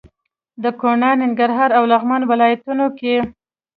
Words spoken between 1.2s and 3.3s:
ننګرهار او لغمان ولايتونو کې